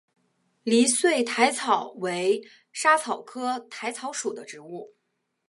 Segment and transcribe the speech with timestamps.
[0.63, 4.95] 离穗薹草为莎草科薹草属的植物。